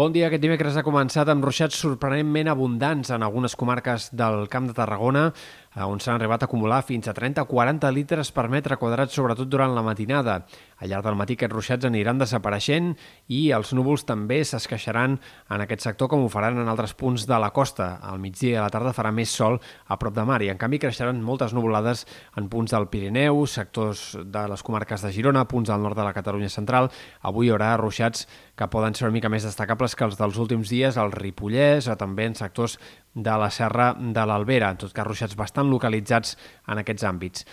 [0.00, 0.30] Bon dia.
[0.30, 5.26] Aquest dimecres ha començat amb ruixats sorprenentment abundants en algunes comarques del Camp de Tarragona,
[5.28, 9.74] eh, on s'han arribat a acumular fins a 30-40 litres per metre quadrat, sobretot durant
[9.76, 10.38] la matinada.
[10.80, 12.94] Al llarg del matí aquests ruixats aniran desapareixent
[13.28, 17.38] i els núvols també s'esqueixaran en aquest sector com ho faran en altres punts de
[17.40, 17.98] la costa.
[18.00, 20.60] Al migdia i a la tarda farà més sol a prop de mar i en
[20.60, 22.06] canvi creixeran moltes nuvolades
[22.40, 26.14] en punts del Pirineu, sectors de les comarques de Girona, punts del nord de la
[26.16, 26.88] Catalunya central.
[27.20, 28.26] Avui hi haurà ruixats
[28.56, 31.96] que poden ser una mica més destacables que els dels últims dies, al Ripollès o
[32.00, 32.78] també en sectors
[33.14, 36.36] de la Serra de l'Albera, en tot cas ruixats bastant localitzats
[36.68, 37.46] en aquests àmbits.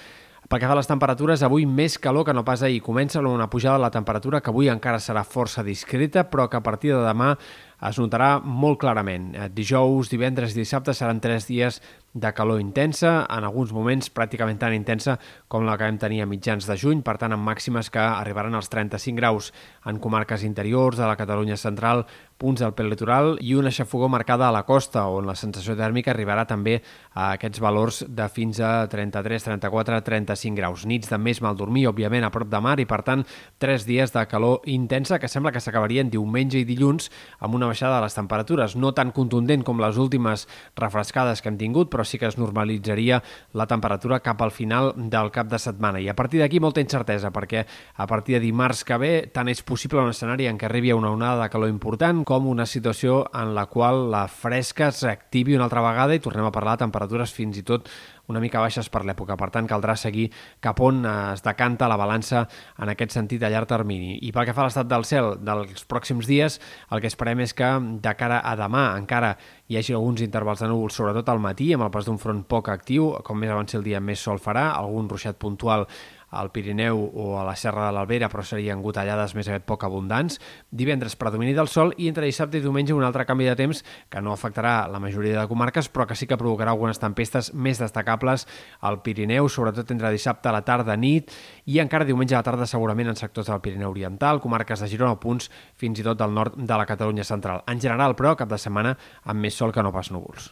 [0.47, 2.79] Pel que fa a les temperatures, avui més calor que no pas ahir.
[2.79, 6.63] Comença una pujada de la temperatura que avui encara serà força discreta, però que a
[6.63, 7.33] partir de demà
[7.81, 9.33] es notarà molt clarament.
[9.35, 11.81] Eh, dijous, divendres i dissabte seran tres dies
[12.17, 16.29] de calor intensa, en alguns moments pràcticament tan intensa com la que vam tenir a
[16.29, 19.51] mitjans de juny, per tant amb màximes que arribaran als 35 graus
[19.85, 24.51] en comarques interiors de la Catalunya central, punts del litoral i una xafogó marcada a
[24.53, 26.79] la costa, on la sensació tèrmica arribarà també
[27.13, 30.85] a aquests valors de fins a 33, 34, 35 graus.
[30.85, 33.25] Nits de més mal dormir, òbviament, a prop de mar i, per tant,
[33.57, 37.97] tres dies de calor intensa que sembla que s'acabarien diumenge i dilluns amb una baixada
[37.97, 42.19] de les temperatures, no tan contundent com les últimes refrescades que hem tingut, però sí
[42.19, 43.21] que es normalitzaria
[43.53, 46.01] la temperatura cap al final del cap de setmana.
[46.01, 47.65] I a partir d'aquí molta incertesa, perquè
[47.95, 51.11] a partir de dimarts que ve tant és possible un escenari en què arribi una
[51.13, 55.83] onada de calor important com una situació en la qual la fresca s'activi una altra
[55.85, 57.89] vegada i tornem a parlar de temperatures fins i tot
[58.27, 59.37] una mica baixes per l'època.
[59.39, 60.27] Per tant, caldrà seguir
[60.63, 62.45] cap on es decanta la balança
[62.77, 64.17] en aquest sentit a llarg termini.
[64.27, 66.59] I pel que fa a l'estat del cel dels pròxims dies,
[66.91, 67.71] el que esperem és que
[68.03, 69.35] de cara a demà encara
[69.67, 72.69] hi hagi alguns intervals de núvols, sobretot al matí, amb el pas d'un front poc
[72.71, 75.87] actiu, com més avanci el dia més sol farà, algun ruixat puntual
[76.29, 80.41] al Pirineu o a la Serra de l'Albera, però serien gotellades més aviat poc abundants.
[80.71, 84.21] Divendres predomini del sol i entre dissabte i diumenge un altre canvi de temps que
[84.21, 88.47] no afectarà la majoria de comarques, però que sí que provocarà algunes tempestes més destacables
[88.81, 91.31] al Pirineu, sobretot entre dissabte a la tarda, nit
[91.65, 95.15] i encara diumenge a la tarda segurament en sectors del Pirineu Oriental, comarques de Girona
[95.15, 97.63] o punts fins i tot del nord de la Catalunya central.
[97.67, 100.51] En general, però, cap de setmana amb més sol que no pas núvols.